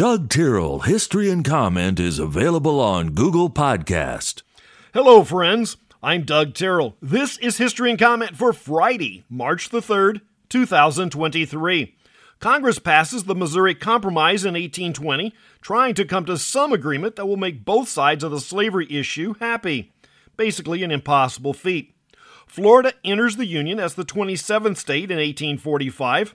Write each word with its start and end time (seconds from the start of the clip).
Doug 0.00 0.30
Tyrrell 0.30 0.78
History 0.78 1.28
and 1.28 1.44
Comment 1.44 2.00
is 2.00 2.18
available 2.18 2.80
on 2.80 3.10
Google 3.10 3.50
Podcast. 3.50 4.40
Hello, 4.94 5.22
friends. 5.24 5.76
I'm 6.02 6.22
Doug 6.22 6.54
Tyrrell. 6.54 6.96
This 7.02 7.36
is 7.36 7.58
History 7.58 7.90
and 7.90 7.98
Comment 7.98 8.34
for 8.34 8.54
Friday, 8.54 9.24
March 9.28 9.68
the 9.68 9.80
3rd, 9.80 10.22
2023. 10.48 11.94
Congress 12.38 12.78
passes 12.78 13.24
the 13.24 13.34
Missouri 13.34 13.74
Compromise 13.74 14.42
in 14.46 14.54
1820, 14.54 15.34
trying 15.60 15.92
to 15.92 16.06
come 16.06 16.24
to 16.24 16.38
some 16.38 16.72
agreement 16.72 17.16
that 17.16 17.26
will 17.26 17.36
make 17.36 17.66
both 17.66 17.90
sides 17.90 18.24
of 18.24 18.30
the 18.30 18.40
slavery 18.40 18.86
issue 18.88 19.34
happy. 19.38 19.92
Basically, 20.38 20.82
an 20.82 20.90
impossible 20.90 21.52
feat. 21.52 21.94
Florida 22.46 22.94
enters 23.04 23.36
the 23.36 23.44
Union 23.44 23.78
as 23.78 23.96
the 23.96 24.06
27th 24.06 24.78
state 24.78 25.10
in 25.10 25.18
1845. 25.18 26.34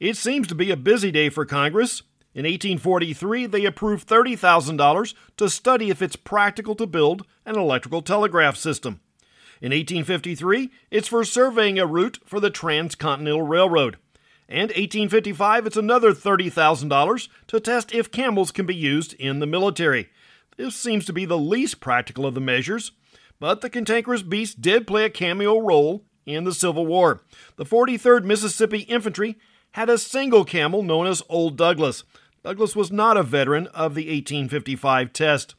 It 0.00 0.16
seems 0.16 0.46
to 0.46 0.54
be 0.54 0.70
a 0.70 0.76
busy 0.76 1.10
day 1.10 1.28
for 1.28 1.44
Congress. 1.44 2.02
In 2.38 2.44
1843, 2.44 3.46
they 3.46 3.64
approved 3.64 4.08
$30,000 4.08 5.14
to 5.38 5.50
study 5.50 5.90
if 5.90 6.00
it's 6.00 6.14
practical 6.14 6.76
to 6.76 6.86
build 6.86 7.26
an 7.44 7.56
electrical 7.56 8.00
telegraph 8.00 8.56
system. 8.56 9.00
In 9.60 9.72
1853, 9.72 10.70
it's 10.88 11.08
for 11.08 11.24
surveying 11.24 11.80
a 11.80 11.84
route 11.86 12.20
for 12.24 12.38
the 12.38 12.48
Transcontinental 12.48 13.42
Railroad. 13.42 13.96
And 14.48 14.68
1855, 14.68 15.66
it's 15.66 15.76
another 15.76 16.12
$30,000 16.12 17.28
to 17.48 17.58
test 17.58 17.92
if 17.92 18.12
camels 18.12 18.52
can 18.52 18.66
be 18.66 18.76
used 18.76 19.14
in 19.14 19.40
the 19.40 19.46
military. 19.46 20.08
This 20.56 20.76
seems 20.76 21.06
to 21.06 21.12
be 21.12 21.24
the 21.24 21.36
least 21.36 21.80
practical 21.80 22.24
of 22.24 22.34
the 22.34 22.40
measures, 22.40 22.92
but 23.40 23.62
the 23.62 23.68
cantankerous 23.68 24.22
beast 24.22 24.62
did 24.62 24.86
play 24.86 25.04
a 25.04 25.10
cameo 25.10 25.58
role 25.58 26.04
in 26.24 26.44
the 26.44 26.54
Civil 26.54 26.86
War. 26.86 27.20
The 27.56 27.64
43rd 27.64 28.22
Mississippi 28.22 28.82
Infantry 28.82 29.38
had 29.72 29.90
a 29.90 29.98
single 29.98 30.44
camel 30.44 30.82
known 30.82 31.06
as 31.06 31.22
Old 31.28 31.56
Douglas. 31.56 32.04
Douglas 32.44 32.76
was 32.76 32.92
not 32.92 33.16
a 33.16 33.22
veteran 33.22 33.66
of 33.68 33.94
the 33.94 34.02
1855 34.02 35.12
test. 35.12 35.54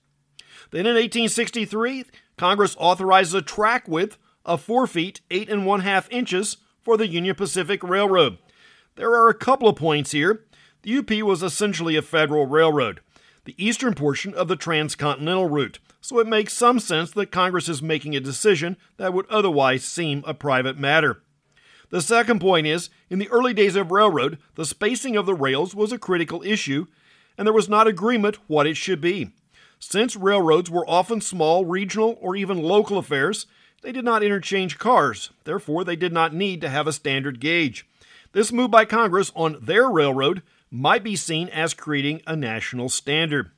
Then 0.72 0.86
in 0.86 0.96
1863, 0.96 2.06
Congress 2.38 2.76
authorizes 2.80 3.34
a 3.34 3.42
track 3.42 3.88
width 3.88 4.18
of 4.46 4.62
4 4.62 4.88
feet 4.88 5.22
8 5.30 5.50
and 5.50 5.66
1 5.66 5.82
half 5.82 6.10
inches 6.12 6.58
for 6.82 6.98
the 6.98 7.08
Union 7.08 7.36
Pacific 7.36 7.84
Railroad. 7.84 8.38
There 8.96 9.12
are 9.12 9.30
a 9.30 9.34
couple 9.34 9.68
of 9.68 9.76
points 9.76 10.12
here. 10.12 10.46
The 10.82 10.98
UP 10.98 11.12
was 11.26 11.44
essentially 11.44 11.96
a 11.96 12.02
federal 12.02 12.46
railroad, 12.46 13.02
the 13.44 13.56
eastern 13.64 13.94
portion 13.94 14.34
of 14.34 14.48
the 14.48 14.56
transcontinental 14.56 15.50
route, 15.50 15.80
so 16.02 16.20
it 16.20 16.28
makes 16.28 16.54
some 16.54 16.80
sense 16.80 17.12
that 17.12 17.32
Congress 17.32 17.68
is 17.68 17.82
making 17.82 18.16
a 18.16 18.22
decision 18.22 18.78
that 18.98 19.14
would 19.14 19.28
otherwise 19.28 19.84
seem 19.84 20.24
a 20.26 20.34
private 20.34 20.78
matter. 20.78 21.22
The 21.90 22.02
second 22.02 22.40
point 22.40 22.68
is 22.68 22.90
in 23.10 23.20
the 23.20 23.30
early 23.30 23.54
days 23.54 23.76
of 23.76 23.92
railroad, 23.92 24.38
the 24.56 24.66
spacing 24.66 25.16
of 25.16 25.26
the 25.26 25.34
rails 25.34 25.74
was 25.74 25.92
a 25.92 25.98
critical 25.98 26.44
issue, 26.44 26.86
and 27.38 27.48
there 27.48 27.54
was 27.54 27.70
not 27.70 27.88
agreement 27.88 28.38
what 28.48 28.68
it 28.68 28.78
should 28.78 29.02
be. 29.02 29.32
Since 29.80 30.16
railroads 30.16 30.70
were 30.70 30.88
often 30.90 31.22
small, 31.22 31.66
regional, 31.66 32.18
or 32.22 32.36
even 32.36 32.62
local 32.62 32.98
affairs, 32.98 33.48
they 33.82 33.92
did 33.92 34.04
not 34.04 34.24
interchange 34.24 34.78
cars, 34.78 35.32
therefore, 35.46 35.84
they 35.84 35.96
did 35.96 36.12
not 36.12 36.34
need 36.34 36.60
to 36.62 36.70
have 36.70 36.86
a 36.86 36.94
standard 36.94 37.40
gauge. 37.40 37.88
This 38.34 38.52
move 38.52 38.70
by 38.70 38.86
Congress 38.86 39.32
on 39.36 39.58
their 39.62 39.90
railroad 39.90 40.44
might 40.70 41.04
be 41.04 41.16
seen 41.16 41.48
as 41.50 41.74
creating 41.74 42.22
a 42.28 42.36
national 42.36 42.90
standard. 42.90 43.52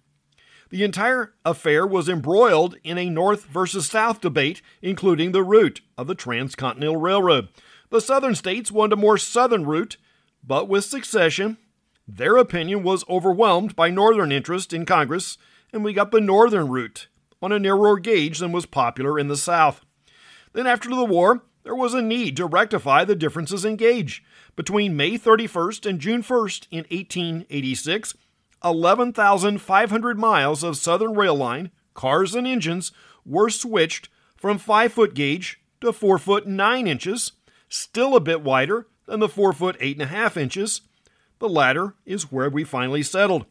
The 0.70 0.84
entire 0.84 1.34
affair 1.44 1.86
was 1.86 2.08
embroiled 2.08 2.78
in 2.84 2.98
a 2.98 3.10
North 3.10 3.46
versus 3.46 3.90
South 3.90 4.22
debate, 4.22 4.62
including 4.82 5.32
the 5.34 5.44
route 5.44 5.82
of 5.98 6.08
the 6.08 6.16
Transcontinental 6.16 6.96
Railroad. 6.96 7.50
The 7.92 8.02
southern 8.02 8.36
states 8.36 8.72
wanted 8.72 8.94
a 8.94 9.02
more 9.02 9.18
southern 9.18 9.66
route, 9.66 9.98
but 10.42 10.70
with 10.70 10.86
secession, 10.86 11.58
their 12.08 12.38
opinion 12.38 12.84
was 12.84 13.08
overwhelmed 13.10 13.76
by 13.76 13.90
northern 13.90 14.32
interest 14.32 14.72
in 14.72 14.86
Congress, 14.86 15.38
and 15.74 15.84
we 15.84 15.92
got 15.92 16.12
the 16.12 16.22
northern 16.22 16.70
route 16.70 17.10
on 17.42 17.52
a 17.52 17.60
narrower 17.60 18.00
gauge 18.00 18.40
than 18.40 18.54
was 18.54 18.66
popular 18.66 19.20
in 19.20 19.28
the 19.28 19.36
South. 19.36 19.82
Then, 20.54 20.68
after 20.68 20.90
the 20.90 21.04
war, 21.04 21.44
there 21.64 21.76
was 21.76 21.94
a 21.94 22.02
need 22.02 22.38
to 22.38 22.46
rectify 22.46 23.04
the 23.04 23.16
differences 23.16 23.66
in 23.66 23.76
gauge. 23.76 24.24
Between 24.56 24.96
May 24.96 25.18
31st 25.18 25.86
and 25.86 26.00
June 26.00 26.24
1st 26.24 26.68
in 26.72 26.86
1886, 26.90 28.16
11,500 28.64 30.18
miles 30.18 30.64
of 30.64 30.78
Southern 30.78 31.14
rail 31.14 31.36
line, 31.36 31.72
cars 31.94 32.36
and 32.36 32.48
engines, 32.48 32.94
were 33.26 33.50
switched 33.50 34.08
from 34.38 34.58
5 34.58 34.94
foot 34.94 35.14
gauge 35.14 35.60
to 35.82 35.92
4 35.92 36.18
foot 36.18 36.48
9 36.48 36.88
inches, 36.88 37.34
still 37.74 38.16
a 38.16 38.20
bit 38.20 38.42
wider 38.42 38.88
than 39.06 39.20
the 39.20 39.30
4 39.30 39.54
foot 39.54 39.80
8.5 39.80 40.38
inches. 40.38 40.82
The 41.40 41.50
latter 41.50 41.96
is 42.06 42.32
where 42.32 42.50
we 42.50 42.64
finally 42.64 43.04
settled. 43.04 43.46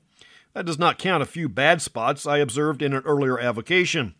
That 0.54 0.66
does 0.66 0.78
not 0.78 0.98
count 0.98 1.22
a 1.22 1.26
few 1.26 1.48
bad 1.48 1.82
spots 1.82 2.26
I 2.26 2.38
observed 2.38 2.82
in 2.82 2.92
an 2.92 3.02
earlier 3.04 3.38
avocation. 3.38 4.14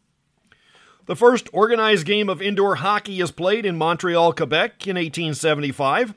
The 1.06 1.16
first 1.16 1.48
organized 1.52 2.06
game 2.06 2.28
of 2.28 2.40
indoor 2.40 2.76
hockey 2.76 3.20
is 3.20 3.32
played 3.32 3.66
in 3.66 3.76
Montreal, 3.76 4.32
Quebec 4.32 4.86
in 4.86 4.96
1875. 4.96 6.14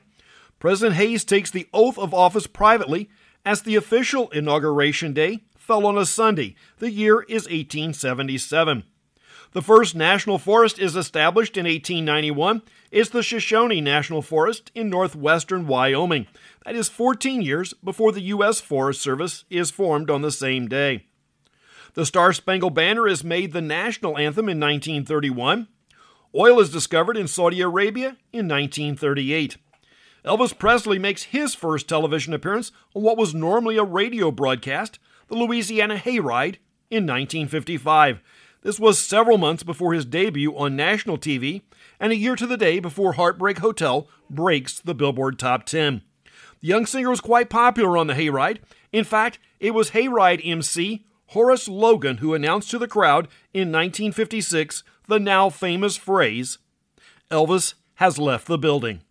President 0.58 0.96
Hayes 0.96 1.24
takes 1.24 1.50
the 1.50 1.68
oath 1.72 1.98
of 1.98 2.14
office 2.14 2.46
privately 2.46 3.10
as 3.44 3.62
the 3.62 3.76
official 3.76 4.30
inauguration 4.30 5.12
day 5.12 5.40
fell 5.56 5.86
on 5.86 5.98
a 5.98 6.06
Sunday. 6.06 6.54
The 6.78 6.90
year 6.90 7.22
is 7.22 7.44
1877. 7.44 8.84
The 9.54 9.62
first 9.62 9.94
national 9.94 10.38
forest 10.38 10.80
is 10.80 10.96
established 10.96 11.56
in 11.56 11.64
1891. 11.64 12.62
It's 12.90 13.08
the 13.08 13.22
Shoshone 13.22 13.80
National 13.80 14.20
Forest 14.20 14.72
in 14.74 14.90
northwestern 14.90 15.68
Wyoming. 15.68 16.26
That 16.66 16.74
is 16.74 16.88
14 16.88 17.40
years 17.40 17.72
before 17.74 18.10
the 18.10 18.20
U.S. 18.22 18.60
Forest 18.60 19.00
Service 19.00 19.44
is 19.50 19.70
formed 19.70 20.10
on 20.10 20.22
the 20.22 20.32
same 20.32 20.66
day. 20.66 21.06
The 21.94 22.04
Star 22.04 22.32
Spangled 22.32 22.74
Banner 22.74 23.06
is 23.06 23.22
made 23.22 23.52
the 23.52 23.60
national 23.60 24.18
anthem 24.18 24.48
in 24.48 24.58
1931. 24.58 25.68
Oil 26.34 26.58
is 26.58 26.72
discovered 26.72 27.16
in 27.16 27.28
Saudi 27.28 27.60
Arabia 27.60 28.16
in 28.32 28.48
1938. 28.48 29.56
Elvis 30.24 30.58
Presley 30.58 30.98
makes 30.98 31.24
his 31.24 31.54
first 31.54 31.88
television 31.88 32.34
appearance 32.34 32.72
on 32.92 33.02
what 33.02 33.16
was 33.16 33.32
normally 33.32 33.76
a 33.76 33.84
radio 33.84 34.32
broadcast, 34.32 34.98
the 35.28 35.36
Louisiana 35.36 35.94
Hayride, 35.94 36.56
in 36.90 37.06
1955. 37.06 38.20
This 38.64 38.80
was 38.80 38.98
several 38.98 39.36
months 39.36 39.62
before 39.62 39.92
his 39.92 40.06
debut 40.06 40.56
on 40.56 40.74
national 40.74 41.18
TV, 41.18 41.60
and 42.00 42.12
a 42.12 42.16
year 42.16 42.34
to 42.34 42.46
the 42.46 42.56
day 42.56 42.80
before 42.80 43.12
Heartbreak 43.12 43.58
Hotel 43.58 44.08
breaks 44.30 44.80
the 44.80 44.94
Billboard 44.94 45.38
Top 45.38 45.66
10. 45.66 46.00
The 46.62 46.66
young 46.66 46.86
singer 46.86 47.10
was 47.10 47.20
quite 47.20 47.50
popular 47.50 47.98
on 47.98 48.06
the 48.06 48.14
Hayride. 48.14 48.60
In 48.90 49.04
fact, 49.04 49.38
it 49.60 49.72
was 49.74 49.90
Hayride 49.90 50.40
MC 50.42 51.04
Horace 51.28 51.68
Logan 51.68 52.18
who 52.18 52.32
announced 52.32 52.70
to 52.70 52.78
the 52.78 52.88
crowd 52.88 53.28
in 53.52 53.70
1956 53.70 54.82
the 55.08 55.20
now 55.20 55.50
famous 55.50 55.98
phrase 55.98 56.56
Elvis 57.30 57.74
has 57.96 58.18
left 58.18 58.46
the 58.46 58.56
building. 58.56 59.02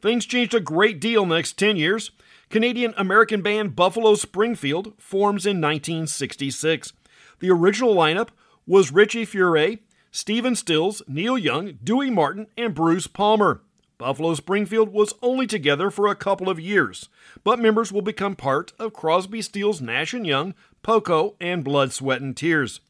Things 0.00 0.24
changed 0.24 0.54
a 0.54 0.60
great 0.60 0.98
deal 0.98 1.26
next 1.26 1.58
10 1.58 1.76
years. 1.76 2.10
Canadian 2.48 2.94
American 2.96 3.42
band 3.42 3.76
Buffalo 3.76 4.14
Springfield 4.14 4.94
forms 4.98 5.44
in 5.44 5.60
1966. 5.60 6.94
The 7.40 7.50
original 7.50 7.94
lineup 7.94 8.28
was 8.66 8.92
Richie 8.92 9.24
Furay, 9.24 9.78
Stephen 10.10 10.56
Stills, 10.56 11.02
Neil 11.06 11.38
Young, 11.38 11.78
Dewey 11.84 12.10
Martin, 12.10 12.46
and 12.56 12.74
Bruce 12.74 13.06
Palmer. 13.06 13.62
Buffalo 13.98 14.34
Springfield 14.34 14.92
was 14.92 15.14
only 15.22 15.46
together 15.46 15.90
for 15.90 16.06
a 16.06 16.14
couple 16.14 16.50
of 16.50 16.60
years, 16.60 17.08
but 17.44 17.58
members 17.58 17.92
will 17.92 18.02
become 18.02 18.36
part 18.36 18.72
of 18.78 18.92
Crosby, 18.92 19.40
Stills, 19.40 19.80
Nash 19.80 20.12
and 20.12 20.26
Young, 20.26 20.54
Poco, 20.82 21.34
and 21.40 21.64
Blood, 21.64 21.92
Sweat, 21.92 22.20
and 22.20 22.36
Tears. 22.36 22.80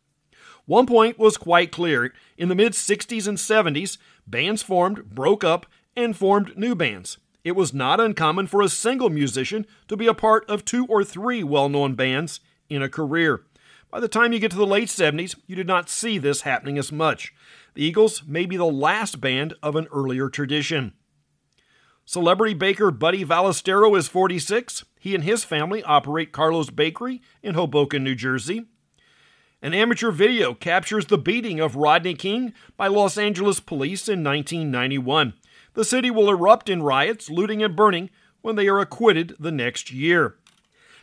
One 0.64 0.86
point 0.86 1.18
was 1.18 1.36
quite 1.36 1.70
clear. 1.70 2.12
In 2.36 2.48
the 2.48 2.56
mid 2.56 2.72
60s 2.72 3.28
and 3.28 3.38
70s, 3.38 3.98
bands 4.26 4.62
formed, 4.62 5.10
broke 5.10 5.44
up, 5.44 5.66
and 5.94 6.16
formed 6.16 6.56
new 6.56 6.74
bands. 6.74 7.18
It 7.44 7.54
was 7.54 7.72
not 7.72 8.00
uncommon 8.00 8.48
for 8.48 8.60
a 8.60 8.68
single 8.68 9.08
musician 9.08 9.66
to 9.86 9.96
be 9.96 10.08
a 10.08 10.14
part 10.14 10.44
of 10.50 10.64
two 10.64 10.86
or 10.86 11.04
three 11.04 11.44
well 11.44 11.68
known 11.68 11.94
bands 11.94 12.40
in 12.68 12.82
a 12.82 12.88
career. 12.88 13.42
By 13.90 14.00
the 14.00 14.08
time 14.08 14.32
you 14.32 14.38
get 14.38 14.50
to 14.50 14.56
the 14.56 14.66
late 14.66 14.88
70s, 14.88 15.36
you 15.46 15.56
did 15.56 15.66
not 15.66 15.88
see 15.88 16.18
this 16.18 16.42
happening 16.42 16.76
as 16.76 16.90
much. 16.92 17.32
The 17.74 17.84
Eagles 17.84 18.24
may 18.26 18.46
be 18.46 18.56
the 18.56 18.64
last 18.64 19.20
band 19.20 19.54
of 19.62 19.76
an 19.76 19.86
earlier 19.92 20.28
tradition. 20.28 20.92
Celebrity 22.04 22.54
baker 22.54 22.90
Buddy 22.90 23.24
Valastro 23.24 23.96
is 23.96 24.08
46. 24.08 24.84
He 25.00 25.14
and 25.14 25.24
his 25.24 25.44
family 25.44 25.82
operate 25.82 26.32
Carlo's 26.32 26.70
Bakery 26.70 27.20
in 27.42 27.54
Hoboken, 27.54 28.04
New 28.04 28.14
Jersey. 28.14 28.66
An 29.62 29.74
amateur 29.74 30.10
video 30.10 30.54
captures 30.54 31.06
the 31.06 31.18
beating 31.18 31.58
of 31.58 31.76
Rodney 31.76 32.14
King 32.14 32.52
by 32.76 32.86
Los 32.86 33.18
Angeles 33.18 33.58
police 33.58 34.08
in 34.08 34.22
1991. 34.22 35.34
The 35.74 35.84
city 35.84 36.10
will 36.10 36.30
erupt 36.30 36.68
in 36.68 36.82
riots, 36.82 37.30
looting, 37.30 37.62
and 37.62 37.74
burning 37.74 38.10
when 38.40 38.56
they 38.56 38.68
are 38.68 38.78
acquitted 38.78 39.34
the 39.40 39.50
next 39.50 39.90
year. 39.90 40.36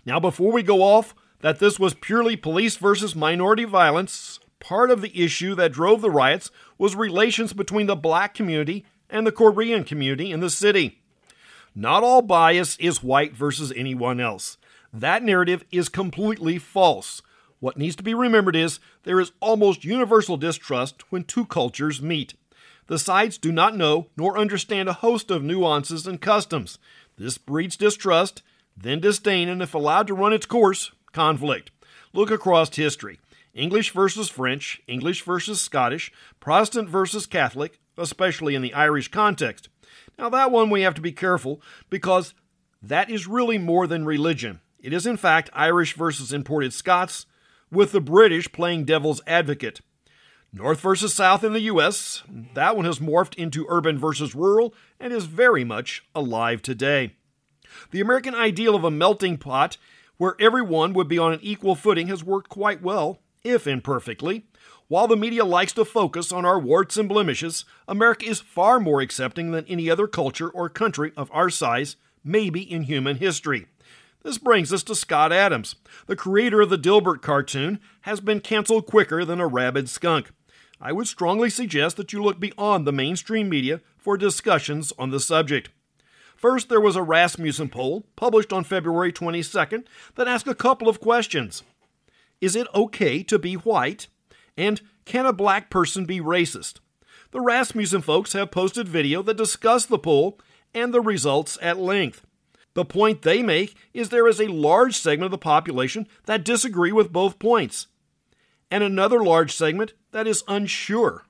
Now, 0.05 0.19
before 0.19 0.51
we 0.51 0.63
go 0.63 0.81
off, 0.81 1.13
that 1.43 1.59
this 1.59 1.77
was 1.77 1.93
purely 1.93 2.37
police 2.37 2.77
versus 2.77 3.17
minority 3.17 3.65
violence, 3.65 4.39
part 4.61 4.89
of 4.89 5.01
the 5.01 5.21
issue 5.21 5.53
that 5.55 5.73
drove 5.73 6.01
the 6.01 6.09
riots 6.09 6.49
was 6.77 6.95
relations 6.95 7.51
between 7.51 7.85
the 7.85 7.97
black 7.97 8.33
community 8.33 8.85
and 9.09 9.27
the 9.27 9.31
Korean 9.31 9.83
community 9.83 10.31
in 10.31 10.39
the 10.39 10.49
city. 10.49 11.01
Not 11.75 12.01
all 12.01 12.21
bias 12.21 12.77
is 12.77 13.03
white 13.03 13.35
versus 13.35 13.73
anyone 13.75 14.21
else. 14.21 14.57
That 14.93 15.21
narrative 15.21 15.65
is 15.69 15.89
completely 15.89 16.59
false. 16.59 17.21
What 17.59 17.77
needs 17.77 17.97
to 17.97 18.03
be 18.03 18.13
remembered 18.13 18.55
is 18.55 18.79
there 19.03 19.19
is 19.19 19.33
almost 19.41 19.83
universal 19.83 20.37
distrust 20.37 21.11
when 21.11 21.25
two 21.25 21.45
cultures 21.45 22.01
meet. 22.01 22.35
The 22.87 22.97
sides 22.97 23.37
do 23.37 23.51
not 23.51 23.75
know 23.75 24.07
nor 24.15 24.37
understand 24.37 24.87
a 24.87 24.93
host 24.93 25.29
of 25.29 25.43
nuances 25.43 26.07
and 26.07 26.21
customs. 26.21 26.79
This 27.17 27.37
breeds 27.37 27.75
distrust, 27.75 28.43
then 28.77 29.01
disdain, 29.01 29.49
and 29.49 29.61
if 29.61 29.73
allowed 29.73 30.07
to 30.07 30.13
run 30.13 30.31
its 30.31 30.45
course, 30.45 30.93
conflict. 31.13 31.71
Look 32.13 32.31
across 32.31 32.75
history. 32.75 33.19
English 33.53 33.91
versus 33.91 34.29
French, 34.29 34.81
English 34.87 35.23
versus 35.23 35.61
Scottish, 35.61 36.11
Protestant 36.39 36.89
versus 36.89 37.25
Catholic, 37.25 37.79
especially 37.97 38.55
in 38.55 38.61
the 38.61 38.73
Irish 38.73 39.09
context. 39.09 39.69
Now, 40.17 40.29
that 40.29 40.51
one 40.51 40.69
we 40.69 40.81
have 40.81 40.95
to 40.95 41.01
be 41.01 41.11
careful 41.11 41.61
because 41.89 42.33
that 42.81 43.09
is 43.09 43.27
really 43.27 43.57
more 43.57 43.87
than 43.87 44.05
religion. 44.05 44.59
It 44.79 44.91
is, 44.91 45.05
in 45.05 45.17
fact, 45.17 45.49
Irish 45.53 45.95
versus 45.95 46.33
imported 46.33 46.73
Scots, 46.73 47.25
with 47.71 47.91
the 47.91 48.01
British 48.01 48.51
playing 48.51 48.85
devil's 48.85 49.21
advocate. 49.25 49.81
North 50.51 50.81
versus 50.81 51.13
South 51.13 51.43
in 51.43 51.53
the 51.53 51.61
U.S., 51.61 52.21
that 52.53 52.75
one 52.75 52.85
has 52.85 52.99
morphed 52.99 53.35
into 53.35 53.65
urban 53.69 53.97
versus 53.97 54.35
rural 54.35 54.75
and 54.99 55.11
is 55.11 55.25
very 55.25 55.63
much 55.63 56.05
alive 56.13 56.61
today. 56.61 57.15
The 57.89 58.01
American 58.01 58.35
ideal 58.35 58.75
of 58.75 58.83
a 58.83 58.91
melting 58.91 59.37
pot 59.37 59.77
where 60.17 60.35
everyone 60.39 60.93
would 60.93 61.07
be 61.07 61.17
on 61.17 61.33
an 61.33 61.39
equal 61.41 61.75
footing 61.75 62.07
has 62.07 62.23
worked 62.23 62.49
quite 62.49 62.81
well, 62.81 63.19
if 63.43 63.67
imperfectly. 63.67 64.45
While 64.87 65.07
the 65.07 65.15
media 65.15 65.45
likes 65.45 65.73
to 65.73 65.85
focus 65.85 66.31
on 66.31 66.45
our 66.45 66.59
warts 66.59 66.97
and 66.97 67.09
blemishes, 67.09 67.65
America 67.87 68.25
is 68.25 68.39
far 68.39 68.79
more 68.79 69.01
accepting 69.01 69.51
than 69.51 69.65
any 69.67 69.89
other 69.89 70.07
culture 70.07 70.49
or 70.49 70.69
country 70.69 71.11
of 71.17 71.31
our 71.31 71.49
size, 71.49 71.95
maybe 72.23 72.61
in 72.61 72.83
human 72.83 73.17
history. 73.17 73.67
This 74.23 74.37
brings 74.37 74.71
us 74.71 74.83
to 74.83 74.95
Scott 74.95 75.33
Adams. 75.33 75.75
The 76.05 76.15
creator 76.15 76.61
of 76.61 76.69
the 76.69 76.77
Dilbert 76.77 77.21
cartoon 77.21 77.79
has 78.01 78.21
been 78.21 78.39
canceled 78.39 78.85
quicker 78.85 79.25
than 79.25 79.41
a 79.41 79.47
rabid 79.47 79.89
skunk. 79.89 80.31
I 80.79 80.91
would 80.91 81.07
strongly 81.07 81.49
suggest 81.49 81.97
that 81.97 82.13
you 82.13 82.23
look 82.23 82.39
beyond 82.39 82.85
the 82.85 82.93
mainstream 82.93 83.49
media 83.49 83.81
for 83.97 84.17
discussions 84.17 84.93
on 84.97 85.09
the 85.09 85.19
subject. 85.19 85.69
First, 86.43 86.67
there 86.67 86.81
was 86.81 86.97
a 86.97 87.01
Rasmussen 87.01 87.69
poll 87.69 88.05
published 88.17 88.51
on 88.51 88.65
February 88.65 89.13
22nd 89.13 89.85
that 90.15 90.27
asked 90.27 90.45
a 90.45 90.53
couple 90.53 90.89
of 90.89 90.99
questions. 90.99 91.63
Is 92.41 92.53
it 92.53 92.67
okay 92.75 93.23
to 93.23 93.39
be 93.39 93.53
white? 93.53 94.07
And 94.57 94.81
can 95.05 95.25
a 95.25 95.31
black 95.31 95.69
person 95.69 96.03
be 96.03 96.19
racist? 96.19 96.81
The 97.31 97.39
Rasmussen 97.39 98.01
folks 98.01 98.33
have 98.33 98.51
posted 98.51 98.89
video 98.89 99.21
that 99.21 99.37
discuss 99.37 99.85
the 99.85 99.97
poll 99.97 100.37
and 100.73 100.93
the 100.93 100.99
results 100.99 101.57
at 101.61 101.79
length. 101.79 102.25
The 102.73 102.83
point 102.83 103.21
they 103.21 103.41
make 103.41 103.77
is 103.93 104.09
there 104.09 104.27
is 104.27 104.41
a 104.41 104.47
large 104.47 104.97
segment 104.97 105.27
of 105.27 105.31
the 105.31 105.37
population 105.37 106.09
that 106.25 106.43
disagree 106.43 106.91
with 106.91 107.13
both 107.13 107.39
points 107.39 107.87
and 108.69 108.83
another 108.83 109.23
large 109.23 109.55
segment 109.55 109.93
that 110.11 110.27
is 110.27 110.43
unsure. 110.49 111.23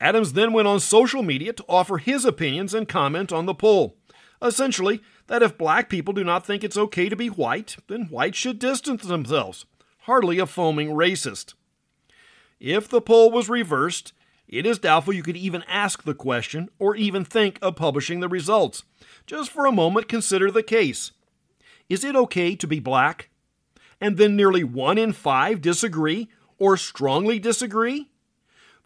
Adams 0.00 0.32
then 0.32 0.52
went 0.52 0.66
on 0.66 0.80
social 0.80 1.22
media 1.22 1.52
to 1.52 1.64
offer 1.68 1.98
his 1.98 2.24
opinions 2.24 2.74
and 2.74 2.88
comment 2.88 3.32
on 3.32 3.46
the 3.46 3.54
poll. 3.54 3.96
Essentially, 4.42 5.02
that 5.28 5.42
if 5.42 5.58
black 5.58 5.88
people 5.88 6.12
do 6.12 6.24
not 6.24 6.46
think 6.46 6.62
it's 6.62 6.76
okay 6.76 7.08
to 7.08 7.16
be 7.16 7.28
white, 7.28 7.76
then 7.88 8.06
whites 8.06 8.38
should 8.38 8.58
distance 8.58 9.02
themselves. 9.04 9.66
Hardly 10.00 10.38
a 10.38 10.46
foaming 10.46 10.90
racist. 10.90 11.54
If 12.60 12.88
the 12.88 13.00
poll 13.00 13.30
was 13.30 13.48
reversed, 13.48 14.12
it 14.48 14.66
is 14.66 14.78
doubtful 14.78 15.12
you 15.12 15.22
could 15.22 15.36
even 15.36 15.64
ask 15.68 16.04
the 16.04 16.14
question 16.14 16.68
or 16.78 16.94
even 16.94 17.24
think 17.24 17.58
of 17.60 17.76
publishing 17.76 18.20
the 18.20 18.28
results. 18.28 18.84
Just 19.26 19.50
for 19.50 19.66
a 19.66 19.72
moment, 19.72 20.08
consider 20.08 20.50
the 20.50 20.62
case. 20.62 21.12
Is 21.88 22.04
it 22.04 22.16
okay 22.16 22.54
to 22.56 22.66
be 22.66 22.80
black? 22.80 23.30
And 24.00 24.16
then 24.16 24.36
nearly 24.36 24.62
one 24.62 24.98
in 24.98 25.12
five 25.12 25.60
disagree 25.60 26.28
or 26.58 26.76
strongly 26.76 27.38
disagree, 27.38 28.10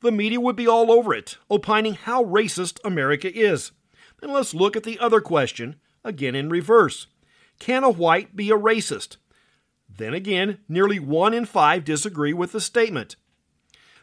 the 0.00 0.10
media 0.10 0.40
would 0.40 0.56
be 0.56 0.66
all 0.66 0.90
over 0.90 1.12
it, 1.12 1.36
opining 1.50 1.94
how 1.94 2.24
racist 2.24 2.78
America 2.84 3.32
is. 3.32 3.72
Then 4.20 4.32
let's 4.32 4.54
look 4.54 4.76
at 4.76 4.82
the 4.82 4.98
other 4.98 5.20
question, 5.20 5.76
again 6.04 6.34
in 6.34 6.48
reverse. 6.48 7.06
Can 7.58 7.84
a 7.84 7.90
white 7.90 8.36
be 8.36 8.50
a 8.50 8.56
racist? 8.58 9.16
Then 9.88 10.14
again, 10.14 10.58
nearly 10.68 10.98
one 10.98 11.34
in 11.34 11.44
five 11.44 11.84
disagree 11.84 12.32
with 12.32 12.52
the 12.52 12.60
statement. 12.60 13.16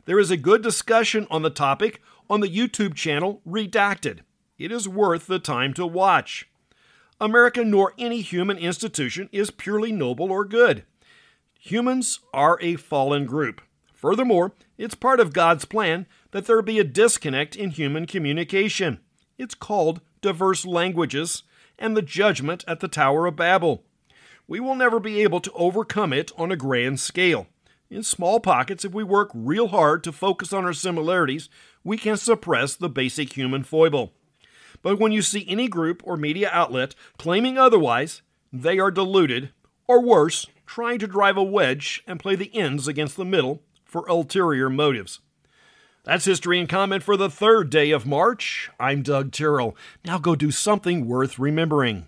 There 0.05 0.19
is 0.19 0.31
a 0.31 0.37
good 0.37 0.61
discussion 0.61 1.27
on 1.29 1.41
the 1.41 1.49
topic 1.49 2.01
on 2.29 2.39
the 2.39 2.49
YouTube 2.49 2.95
channel 2.95 3.41
Redacted. 3.47 4.19
It 4.57 4.71
is 4.71 4.87
worth 4.87 5.27
the 5.27 5.39
time 5.39 5.73
to 5.73 5.85
watch. 5.85 6.49
America 7.19 7.63
nor 7.63 7.93
any 7.97 8.21
human 8.21 8.57
institution 8.57 9.29
is 9.31 9.49
purely 9.51 9.91
noble 9.91 10.31
or 10.31 10.45
good. 10.45 10.83
Humans 11.59 12.19
are 12.33 12.59
a 12.61 12.75
fallen 12.75 13.25
group. 13.25 13.61
Furthermore, 13.93 14.53
it's 14.77 14.95
part 14.95 15.19
of 15.19 15.33
God's 15.33 15.65
plan 15.65 16.05
that 16.31 16.45
there 16.45 16.61
be 16.61 16.79
a 16.79 16.83
disconnect 16.83 17.55
in 17.55 17.71
human 17.71 18.05
communication. 18.05 18.99
It's 19.37 19.53
called 19.53 20.01
diverse 20.21 20.65
languages 20.65 21.43
and 21.77 21.95
the 21.95 22.01
judgment 22.01 22.63
at 22.67 22.79
the 22.79 22.87
Tower 22.87 23.27
of 23.27 23.35
Babel. 23.35 23.83
We 24.47 24.59
will 24.59 24.73
never 24.73 24.99
be 24.99 25.21
able 25.21 25.41
to 25.41 25.51
overcome 25.51 26.11
it 26.11 26.31
on 26.37 26.51
a 26.51 26.55
grand 26.55 26.99
scale. 26.99 27.45
In 27.89 28.01
small 28.01 28.39
pockets, 28.39 28.83
if 28.83 28.93
we 28.93 29.03
work 29.03 29.29
real 29.33 29.67
hard 29.67 30.03
to 30.05 30.11
focus 30.11 30.51
on 30.53 30.65
our 30.65 30.73
similarities, 30.73 31.49
we 31.83 31.97
can 31.97 32.17
suppress 32.17 32.75
the 32.75 32.89
basic 32.89 33.37
human 33.37 33.63
foible. 33.63 34.11
But 34.81 34.99
when 34.99 35.11
you 35.11 35.21
see 35.21 35.45
any 35.47 35.67
group 35.67 36.01
or 36.03 36.17
media 36.17 36.49
outlet 36.51 36.95
claiming 37.17 37.59
otherwise, 37.59 38.23
they 38.51 38.79
are 38.79 38.91
deluded, 38.91 39.51
or 39.87 40.01
worse, 40.01 40.47
trying 40.65 40.97
to 40.99 41.07
drive 41.07 41.37
a 41.37 41.43
wedge 41.43 42.03
and 42.07 42.19
play 42.19 42.35
the 42.35 42.53
ends 42.55 42.87
against 42.87 43.15
the 43.15 43.25
middle 43.25 43.61
for 43.85 44.07
ulterior 44.09 44.69
motives. 44.69 45.19
That's 46.07 46.23
history 46.23 46.57
and 46.57 46.69
comment 46.69 47.03
for 47.03 47.17
the 47.17 47.29
third 47.29 47.69
day 47.69 47.91
of 47.91 48.05
March. 48.05 48.69
I'm 48.79 49.01
Doug 49.01 49.33
Terrell. 49.33 49.75
Now 50.05 50.19
go 50.19 50.37
do 50.37 50.51
something 50.51 51.05
worth 51.05 51.37
remembering. 51.37 52.07